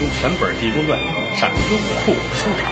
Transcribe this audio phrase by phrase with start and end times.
[0.00, 0.96] 用全本《地宫传》
[1.36, 2.70] 上优酷书场。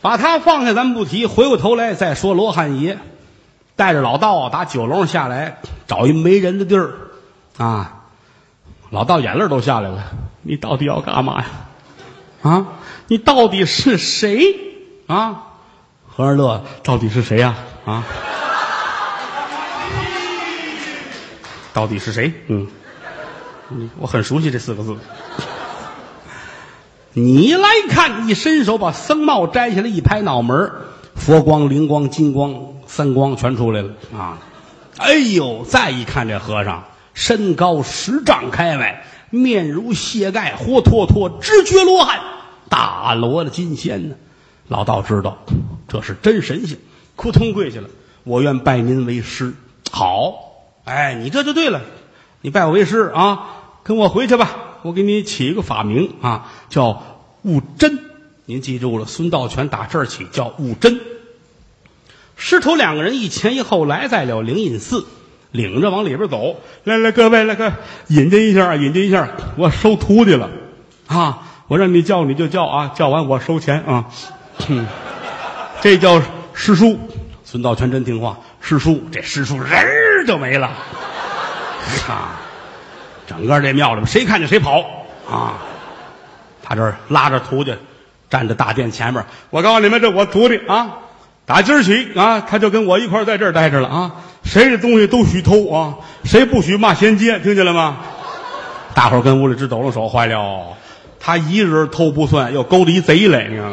[0.00, 1.26] 把他放下，咱们不提。
[1.26, 2.96] 回过头来再说罗汉爷，
[3.76, 6.94] 带着老道啊，打酒楼上下来，找一没人的地儿，
[7.58, 8.04] 啊，
[8.88, 10.10] 老道眼泪都下来了。
[10.40, 11.46] 你到底要干嘛呀？
[12.40, 12.66] 啊，
[13.08, 14.56] 你到底是谁？
[15.06, 15.49] 啊，
[16.14, 17.54] 和尚乐，到底是谁呀？
[17.84, 18.04] 啊，
[21.72, 22.32] 到底是谁？
[22.48, 22.66] 嗯，
[23.98, 24.96] 我很熟悉这四个字。
[27.14, 30.70] 你来看，一伸手把僧帽摘下来，一拍脑门
[31.14, 32.54] 佛光、灵光、金光
[32.86, 34.38] 三光全出来了啊！
[34.98, 42.20] 哎呦，再一看这和尚，身高十丈开外，面如蟹盖，活脱脱直觉罗汉，
[42.68, 44.14] 大罗的金仙呢。
[44.68, 45.38] 老道知道
[45.90, 46.78] 这是真神仙，
[47.16, 47.88] 扑通跪下了，
[48.22, 49.52] 我愿拜您为师。
[49.90, 51.80] 好，哎，你这就对了，
[52.42, 53.48] 你拜我为师啊，
[53.82, 54.56] 跟我回去吧。
[54.82, 57.02] 我给你起一个法名啊，叫
[57.42, 57.98] 悟真。
[58.44, 61.00] 您记住了，孙道全打这儿起叫悟真。
[62.36, 65.04] 师徒两个人一前一后来在了灵隐寺，
[65.50, 66.60] 领着往里边走。
[66.84, 67.72] 来来，各位来个
[68.06, 70.48] 引荐一下，引荐一下，我收徒弟了
[71.08, 71.48] 啊！
[71.66, 74.06] 我让你叫你就叫啊，叫完我收钱啊。
[74.56, 74.86] 哼，
[75.80, 76.20] 这叫
[76.54, 76.98] 师叔。
[77.44, 80.68] 孙道全真听话，师叔这师叔人儿就没了
[82.08, 82.38] 啊。
[83.26, 84.84] 整个这庙里边，谁看见谁跑
[85.28, 85.54] 啊！
[86.62, 87.74] 他这拉着徒弟，
[88.28, 89.24] 站在大殿前面。
[89.50, 90.98] 我告诉你们，这我徒弟啊，
[91.46, 94.12] 打今儿起啊，他就跟我一块在这儿待着了啊。
[94.44, 97.96] 谁的东西都许偷啊，谁不许骂衔接，听见了吗？
[98.94, 100.66] 大伙儿跟屋里直抖了手，坏了，
[101.18, 103.72] 他一人偷不算，又勾着一贼来，你看。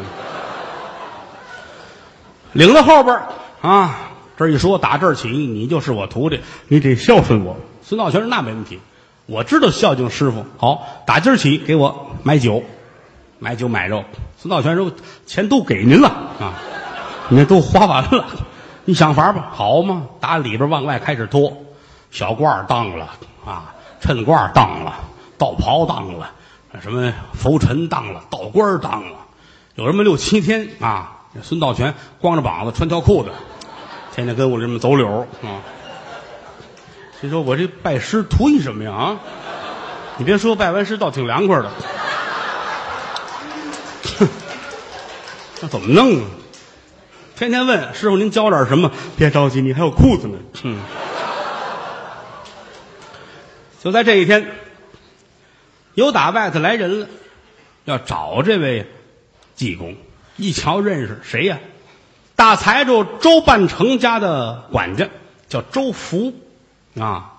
[2.57, 3.27] 领到后边儿
[3.61, 3.95] 啊，
[4.35, 7.55] 这一说，打这儿起，你就是我徒弟，你得孝顺我。
[7.83, 8.79] 孙道全说那没问题。
[9.27, 12.63] 我知道孝敬师傅好，打今儿起给我买酒，
[13.37, 14.03] 买酒买肉。
[14.39, 14.91] 孙道全说
[15.27, 16.09] 钱都给您了
[16.39, 16.55] 啊，
[17.29, 18.25] 您都花完了，
[18.85, 20.07] 你想法吧，好嘛？
[20.19, 21.55] 打里边往外开始脱，
[22.09, 23.07] 小褂当了
[23.45, 24.95] 啊，衬褂当了，
[25.37, 26.31] 道袍当了，
[26.81, 29.17] 什么拂尘当了，道官当了，
[29.75, 31.13] 有这么六七天啊。
[31.43, 33.29] 孙道全光着膀子穿条裤子，
[34.13, 35.07] 天天跟我这么走柳
[35.41, 35.61] 啊。
[37.19, 38.91] 谁说我这拜师图一什么呀？
[38.91, 39.19] 啊，
[40.17, 41.71] 你别说，拜完师倒挺凉快的。
[44.19, 44.27] 哼，
[45.61, 46.25] 那怎么弄啊？
[47.35, 48.91] 天天问师傅您教点什么？
[49.15, 50.37] 别着急，你还有裤子呢。
[50.63, 50.79] 嗯，
[53.83, 54.51] 就在这一天，
[55.93, 57.07] 有打外头来人了，
[57.85, 58.85] 要找这位
[59.55, 59.95] 济公。
[60.37, 61.59] 一瞧认识谁呀？
[62.35, 65.07] 大财主周半成家的管家，
[65.49, 66.33] 叫周福。
[66.99, 67.33] 啊，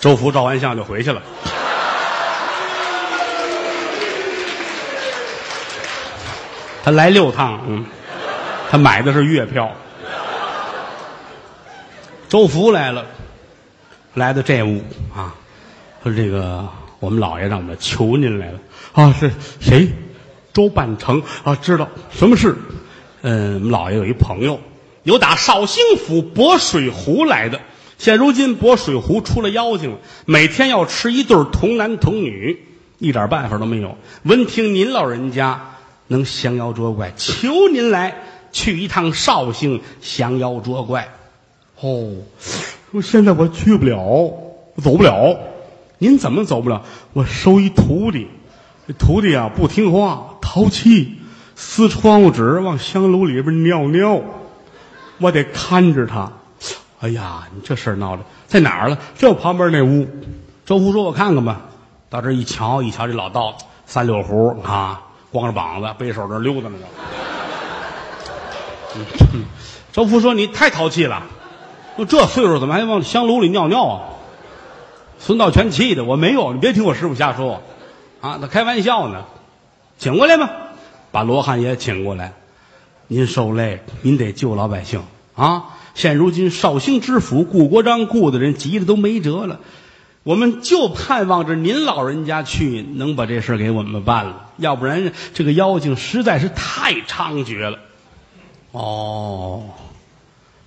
[0.00, 1.22] 周福照完相就回去了。
[6.82, 7.84] 他来六趟，嗯，
[8.70, 9.70] 他买的是月票。
[12.28, 13.04] 周福来了，
[14.14, 14.82] 来到这屋
[15.14, 15.34] 啊，
[16.02, 16.66] 说这个
[16.98, 18.58] 我们老爷让我们求您来了
[18.92, 19.30] 啊，是
[19.60, 19.88] 谁？
[20.52, 22.56] 周半成啊，知道什么事？
[23.22, 24.58] 嗯，我们老爷有一朋友，
[25.02, 27.60] 有打绍兴府博水湖来的。
[27.98, 32.64] 现如今博水湖出了妖精了，每天要吃一对童男童女，
[32.98, 33.96] 一点办法都没有。
[34.22, 38.22] 闻听您老人家能降妖捉怪，求您来
[38.52, 41.12] 去一趟绍兴降妖捉怪。
[41.80, 42.14] 哦，
[42.90, 45.38] 说现在我去不了，我走不了。
[46.00, 46.82] 您怎么走不了？
[47.12, 48.26] 我收一徒弟，
[48.88, 51.16] 这徒弟啊不听话，淘气。
[51.62, 54.22] 撕窗户纸，往香炉里边尿尿，
[55.18, 56.32] 我得看着他。
[57.00, 58.96] 哎呀，你这事儿闹的在哪儿了？
[59.14, 60.08] 就旁边那屋。
[60.64, 61.60] 周福说：“我看看吧。”
[62.08, 63.54] 到这一瞧，一瞧这老道
[63.84, 66.78] 三溜胡啊，光着膀子，背手这溜达呢。
[69.92, 71.22] 周福说：“你太淘气了，
[71.98, 74.00] 都这岁数怎么还往香炉里尿尿啊？”
[75.20, 77.62] 孙道全气的：“我没有，你别听我师傅瞎说，
[78.20, 79.26] 啊，他开玩笑呢，
[79.98, 80.50] 请过来吧。”
[81.12, 82.32] 把罗汉爷请过来，
[83.06, 85.02] 您受累，您得救老百姓。
[85.36, 85.76] 啊！
[85.94, 89.60] 现如今绍兴知府顾国璋顾的人急的都没辙了，
[90.22, 97.78] 我们就盼望着您老人家去能把这事给我们办了，要不然这个妖精实在是太猖獗了。
[98.72, 99.64] 哦，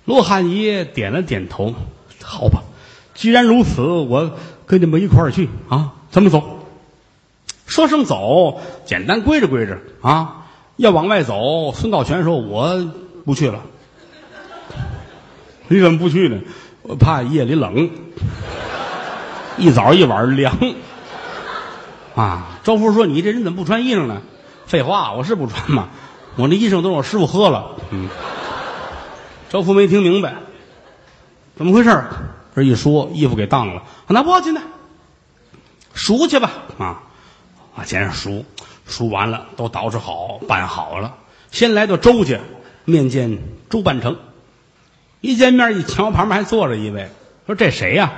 [0.04, 1.72] 罗汉爷点了点头，
[2.22, 2.64] 好吧，
[3.14, 4.32] 既然如此，我
[4.66, 5.92] 跟你们一块儿去啊！
[6.10, 6.66] 咱们走。
[7.66, 10.46] 说声走，简单归着归着啊，
[10.76, 11.72] 要往外走。
[11.72, 12.92] 孙道全说：“我
[13.24, 13.60] 不去了。
[15.68, 16.40] ”你怎么不去呢？
[16.82, 17.88] 我怕夜里冷，
[19.56, 20.54] 一早一晚凉。
[22.14, 24.20] 啊，周福说：“你这人怎么不穿衣裳呢？”
[24.66, 25.88] 废话，我是不穿嘛，
[26.36, 27.76] 我那衣裳都是我师傅喝了。
[27.90, 28.08] 嗯，
[29.48, 30.34] 周福没听明白，
[31.56, 32.04] 怎么回事？
[32.54, 34.60] 这一说，衣服给当了，那不要紧的，
[35.92, 36.50] 赎去吧。
[36.78, 37.02] 啊，
[37.74, 38.44] 啊，先生赎，
[38.86, 41.16] 赎完了都捯饬好，办好了，
[41.50, 42.38] 先来到周家
[42.84, 44.16] 面见周半成。
[45.20, 47.08] 一见面一瞧，旁边还坐着一位，
[47.46, 48.12] 说这谁呀？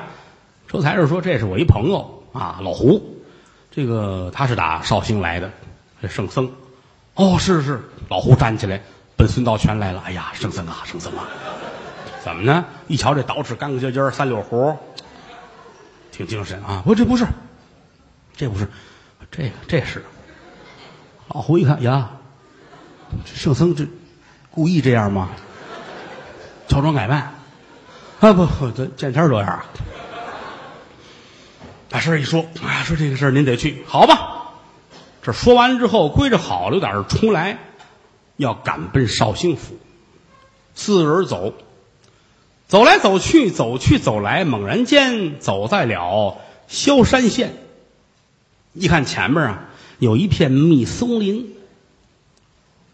[0.69, 3.23] 周才是说这是我一朋友啊，老胡，
[3.71, 5.50] 这个他是打绍兴来的，
[6.03, 6.50] 这圣僧。
[7.15, 8.83] 哦，是是，老胡站起来
[9.17, 10.03] 奔孙道全来了。
[10.05, 11.25] 哎呀，圣僧啊，圣僧啊，
[12.26, 12.64] 怎么呢？
[12.88, 14.76] 一瞧这捯饬干干净净，三绺胡，
[16.11, 16.82] 挺精神啊。
[16.84, 17.25] 我这不是，
[18.37, 18.69] 这不是，
[19.31, 20.05] 这个这是。
[21.28, 22.11] 老胡一看呀，
[23.25, 23.87] 这圣僧这
[24.50, 25.28] 故意这样吗？
[26.67, 27.32] 乔装改扮，
[28.19, 29.64] 啊不，这见天这样啊。
[31.88, 34.50] 把事儿一说，啊，说这个事儿您得去，好吧？
[35.23, 37.56] 这说完之后，归着好了，有点出来，
[38.37, 39.78] 要赶奔绍兴府。
[40.75, 41.55] 四人走，
[42.69, 47.55] 走来走去，走去走来，猛然间走在了萧山县。
[48.73, 49.65] 一看前面啊，
[49.99, 51.55] 有一片密松林。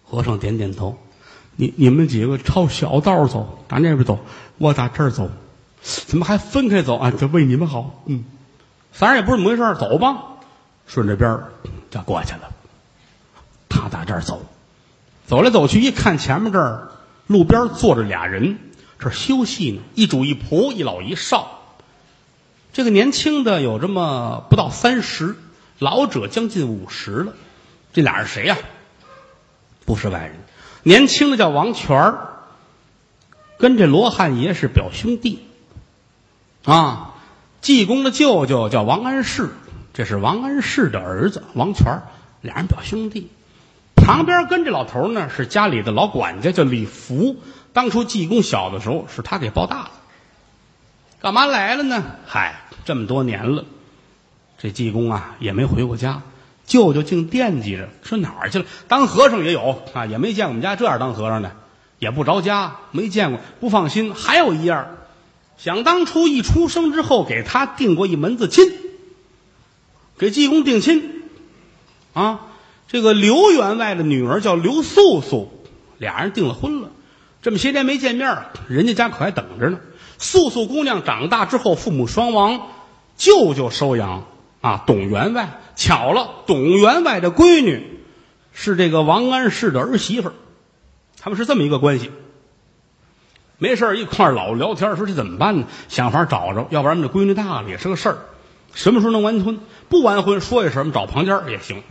[0.05, 0.99] 和尚点点头。
[1.57, 4.19] 你你们几个朝小道走，打那边走，
[4.59, 5.31] 我打这儿走，
[5.83, 7.11] 怎么还分开走啊？
[7.11, 8.25] 这为你们好，嗯，
[8.91, 10.23] 反正也不是怎么回事走吧，
[10.87, 11.53] 顺着边儿
[11.91, 12.51] 就过去了。
[13.69, 14.43] 他打这儿走，
[15.27, 16.93] 走来走去，一看前面这儿
[17.27, 18.59] 路边坐着俩人，
[19.03, 21.61] 这休息呢，一主一仆，一老一少。
[22.73, 25.35] 这个年轻的有这么不到三十，
[25.81, 27.33] 老者将近五十了。
[27.93, 28.57] 这俩人谁呀？
[29.85, 30.37] 不是外人。
[30.85, 32.29] 年轻的叫王全儿，
[33.59, 35.41] 跟这罗汉爷是表兄弟，
[36.65, 37.15] 啊，
[37.61, 39.51] 济公的舅舅叫王安世，
[39.95, 42.03] 这是王安世的儿子王全儿，
[42.41, 43.29] 俩人表兄弟。
[44.13, 47.37] 旁边跟这老头呢是家里的老管家，叫李福。
[47.73, 49.91] 当初济公小的时候是他给抱大的。
[51.23, 52.05] 干嘛来了呢？
[52.27, 53.65] 嗨，这么多年了，
[54.59, 56.21] 这济公啊也没回过家。
[56.67, 58.67] 舅舅竟惦记着，说哪儿去了？
[58.87, 61.57] 当和尚也有啊，也没见我们家这样当和尚的，
[61.99, 64.13] 也不着家，没见过，不放心。
[64.15, 64.89] 还有一样，
[65.57, 68.63] 想当初一出生之后，给他定过一门子亲，
[70.19, 71.23] 给济公定亲
[72.13, 72.49] 啊。
[72.93, 75.51] 这个刘员外的女儿叫刘素素，
[75.97, 76.91] 俩人订了婚了。
[77.41, 78.37] 这么些年没见面，
[78.69, 79.79] 人家家可还等着呢。
[80.19, 82.69] 素素姑娘长大之后，父母双亡，
[83.17, 84.27] 舅舅收养
[84.61, 85.63] 啊，董员外。
[85.75, 88.03] 巧了，董员外的闺女
[88.53, 90.31] 是这个王安石的儿媳妇
[91.19, 92.11] 他们是这么一个关系。
[93.57, 95.67] 没事一块老聊天说这怎么办呢？
[95.89, 98.19] 想法找着，要不然这闺女大了也是个事儿。
[98.75, 99.61] 什么时候能完婚？
[99.89, 101.83] 不完婚说一声，找旁家也行。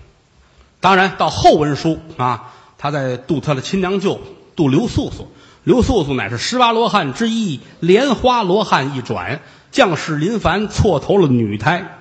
[0.81, 4.19] 当然到后文书啊，他在度他的亲娘舅，
[4.57, 5.31] 度刘素素。
[5.63, 12.00] 刘素素乃是十八罗汉之一，莲花罗汉一转，将士林凡错投了女胎。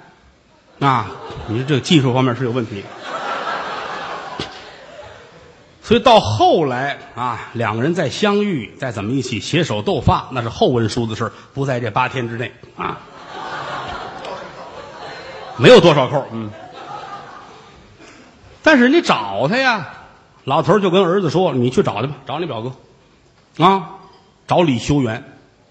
[0.79, 1.11] 啊，
[1.47, 2.83] 你这个技术方面是有问题，
[5.83, 12.99] 所以到后来啊，两个人再相遇，再怎么一起携手斗发，那是后文书的事不在这八天之内啊，
[15.59, 16.51] 没有多少扣，嗯。
[18.63, 19.89] 但是你找他呀，
[20.45, 23.91] 老头就跟儿子说：“你去找去吧，找你表哥，啊，
[24.47, 25.25] 找李修缘，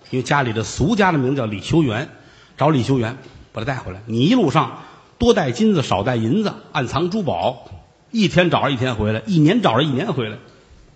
[0.09, 2.09] 因为家里的俗家的名字叫李修缘，
[2.57, 3.17] 找李修缘，
[3.51, 4.01] 把他带回来。
[4.05, 4.79] 你一路上。”
[5.19, 7.69] 多带金子，少带银子，暗藏珠宝，
[8.09, 10.37] 一天找着一天回来，一年找着一年回来，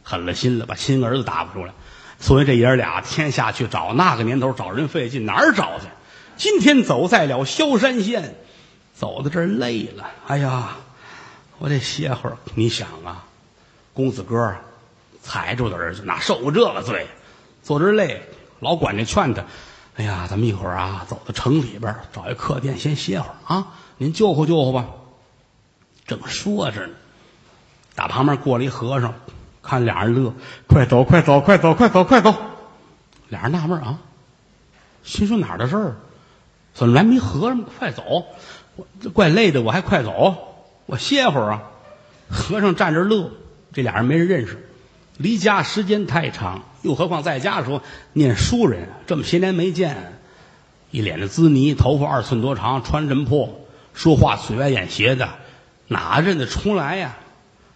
[0.01, 1.73] 狠了心了，把亲儿子打发出来。
[2.19, 5.87] 所以这爷儿俩天下去找，那个年头找人费劲，哪儿找去？
[6.37, 8.35] 今天走在了萧山县，
[8.93, 10.77] 走到这儿累了，哎呀，
[11.63, 12.35] 我得歇会儿。
[12.55, 13.23] 你想啊，
[13.93, 14.53] 公子哥
[15.21, 17.07] 踩着的儿子，哪受过这个罪？
[17.61, 18.21] 坐这累，
[18.59, 19.45] 老管家劝他，
[19.95, 23.77] 哎呀，咱们一会儿啊，走到城里边找一客店，先歇会儿啊。
[23.97, 24.87] 您救活救活吧，
[26.05, 26.93] 正说着呢，
[27.95, 29.13] 打旁边过来一和尚，
[29.61, 30.33] 看俩人乐，
[30.67, 32.35] 快走快走快走快走快走，
[33.29, 33.99] 俩人纳闷啊，
[35.01, 35.95] 心说哪儿的事儿，
[36.73, 37.63] 怎么来没和尚？
[37.63, 38.25] 快走，
[38.75, 40.52] 我怪累的，我还快走，
[40.85, 41.63] 我歇会儿啊。
[42.29, 43.29] 和尚站着乐，
[43.73, 44.67] 这俩人没人认识，
[45.17, 47.81] 离家时间太长，又何况在家的时候
[48.13, 50.19] 念书人，这么些年没见，
[50.89, 53.59] 一脸的滋泥，头发二寸多长，穿什么破？
[53.93, 55.29] 说话嘴歪眼斜的，
[55.87, 57.17] 哪认得出来呀？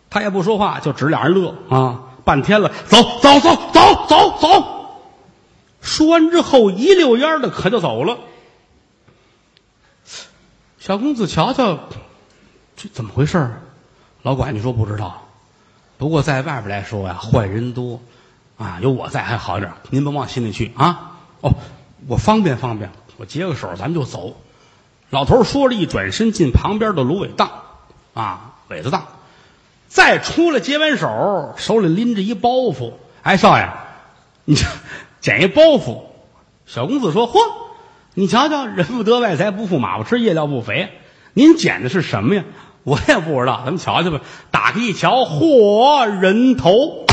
[0.09, 4.77] 他也不说话，就指俩人乐啊，半天了，走走走走走走。
[5.81, 8.17] 说完之后，一溜烟的可就走了。
[10.79, 11.79] 小公子瞧瞧，
[12.77, 13.61] 这怎么回事儿？
[14.21, 15.23] 老管家说不知道，
[15.97, 17.99] 不过在外边来说呀，坏人多，
[18.55, 21.17] 啊，有我在还好点您甭往心里去啊。
[21.41, 21.53] 哦，
[22.07, 24.37] 我方便方便，我结个手，咱们就走。
[25.09, 27.49] 老头说着，一转身进旁边的芦苇荡，
[28.13, 29.07] 啊，苇子荡，
[29.87, 32.93] 再出来接完手，手里拎着一包袱。
[33.23, 33.67] 哎，少爷，
[34.45, 34.67] 你这
[35.19, 36.03] 捡一包袱。
[36.67, 37.39] 小公子说：“嚯，
[38.13, 40.91] 你瞧瞧，人不得外财不富，马不吃夜料不肥。
[41.33, 42.43] 您捡的是什么呀？
[42.87, 44.21] 我也不知道，咱们瞧瞧吧。
[44.49, 47.05] 打开一瞧，嚯，人头。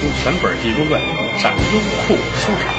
[0.00, 1.00] 听全本《济公传》
[1.40, 2.77] 上优酷收场。